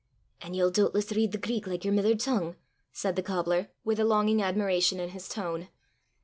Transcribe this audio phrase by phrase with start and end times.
[0.41, 2.55] "An' ye'll doobtless read the Greek like yer mither tongue?"
[2.91, 5.67] said the cobbler, with a longing admiration in his tone.